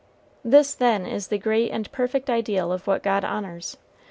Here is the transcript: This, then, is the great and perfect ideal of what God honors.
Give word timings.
This, 0.43 0.73
then, 0.73 1.05
is 1.05 1.27
the 1.27 1.37
great 1.37 1.69
and 1.69 1.91
perfect 1.91 2.27
ideal 2.27 2.71
of 2.73 2.87
what 2.87 3.03
God 3.03 3.23
honors. 3.23 3.77